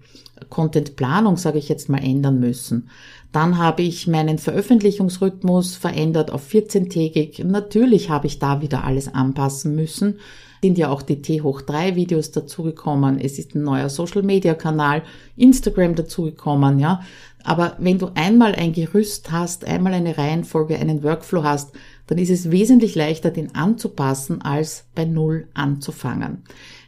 Content-Planung, 0.50 1.38
sage 1.38 1.58
ich 1.58 1.70
jetzt 1.70 1.90
mal, 1.90 2.04
ändern 2.04 2.40
müssen. 2.40 2.90
Dann 3.32 3.58
habe 3.58 3.82
ich 3.82 4.08
meinen 4.08 4.38
Veröffentlichungsrhythmus 4.38 5.76
verändert 5.76 6.32
auf 6.32 6.48
14-tägig. 6.48 7.44
Natürlich 7.44 8.12
habe 8.12 8.28
ich 8.28 8.38
da 8.38 8.62
wieder 8.62 8.84
alles 8.84 9.12
anpassen 9.14 9.76
müssen. 9.76 10.20
Sind 10.64 10.78
ja 10.78 10.88
auch 10.88 11.02
die 11.02 11.22
T 11.22 11.42
hoch 11.42 11.62
3 11.62 11.98
Videos 11.98 12.32
dazugekommen. 12.32 13.20
Es 13.20 13.38
ist 13.38 13.54
ein 13.54 13.64
neuer 13.64 13.90
Social 13.90 14.24
Media 14.24 14.54
Kanal, 14.54 15.04
Instagram 15.36 15.94
dazugekommen, 15.94 16.80
ja. 16.80 17.02
Aber 17.44 17.76
wenn 17.80 18.00
du 18.00 18.12
einmal 18.16 18.56
ein 18.56 18.72
Gerüst 18.72 19.30
hast, 19.30 19.66
einmal 19.66 19.94
eine 19.94 20.18
Reihenfolge, 20.18 20.80
einen 20.80 21.04
Workflow 21.04 21.44
hast, 21.44 21.74
dann 22.08 22.18
ist 22.18 22.30
es 22.30 22.50
wesentlich 22.50 22.96
leichter, 22.96 23.30
den 23.30 23.54
anzupassen, 23.56 24.42
als 24.42 24.86
bei 24.96 25.04
Null 25.04 25.50
anzufangen. 25.54 26.44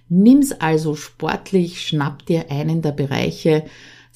Nimm's 0.08 0.54
also 0.54 0.96
sportlich, 0.96 1.86
schnapp 1.86 2.26
dir 2.28 2.50
einen 2.50 2.82
der 2.82 2.94
Bereiche, 2.94 3.66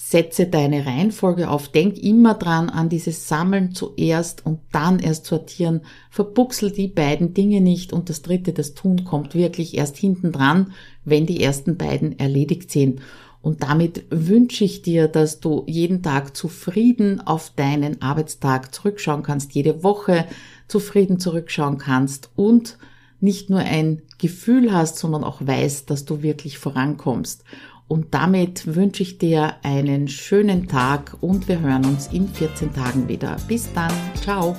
setze 0.02 0.48
deine 0.48 0.86
Reihenfolge 0.86 1.50
auf, 1.50 1.68
denk 1.68 1.98
immer 1.98 2.34
dran 2.34 2.70
an 2.70 2.88
dieses 2.88 3.28
Sammeln 3.28 3.76
zuerst 3.76 4.46
und 4.46 4.62
dann 4.72 4.98
erst 4.98 5.26
sortieren, 5.26 5.82
verbuchsel 6.10 6.72
die 6.72 6.88
beiden 6.88 7.34
Dinge 7.34 7.60
nicht 7.60 7.92
und 7.92 8.10
das 8.10 8.22
dritte, 8.22 8.54
das 8.54 8.74
Tun 8.76 9.04
kommt 9.04 9.36
wirklich 9.36 9.78
erst 9.78 9.98
hinten 9.98 10.32
dran, 10.32 10.72
wenn 11.04 11.26
die 11.26 11.44
ersten 11.44 11.76
beiden 11.76 12.18
erledigt 12.18 12.72
sind. 12.72 13.02
Und 13.42 13.62
damit 13.62 14.06
wünsche 14.10 14.64
ich 14.64 14.82
dir, 14.84 15.10
dass 15.10 15.42
du 15.42 15.66
jeden 15.68 16.02
Tag 16.02 16.36
zufrieden 16.36 17.20
auf 17.20 17.52
deinen 17.58 18.02
Arbeitstag 18.02 18.74
zurückschauen 18.74 19.22
kannst, 19.22 19.54
jede 19.54 19.84
Woche 19.84 20.26
zufrieden 20.70 21.20
zurückschauen 21.20 21.78
kannst 21.78 22.32
und 22.38 22.78
nicht 23.20 23.50
nur 23.50 23.60
ein 23.60 24.02
Gefühl 24.18 24.72
hast, 24.72 24.98
sondern 24.98 25.26
auch 25.26 25.46
weißt, 25.46 25.90
dass 25.90 26.06
du 26.06 26.22
wirklich 26.22 26.58
vorankommst. 26.58 27.44
Und 27.90 28.14
damit 28.14 28.76
wünsche 28.76 29.02
ich 29.02 29.18
dir 29.18 29.56
einen 29.64 30.08
schönen 30.08 30.68
Tag 30.68 31.18
und 31.22 31.48
wir 31.48 31.60
hören 31.60 31.86
uns 31.86 32.08
in 32.14 32.28
14 32.28 32.72
Tagen 32.74 33.10
wieder. 33.10 33.36
Bis 33.48 33.74
dann. 33.74 33.92
Ciao. 34.22 34.56